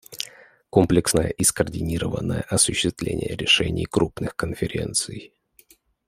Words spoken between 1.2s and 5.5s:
и скоординированное осуществление решений крупных конференций.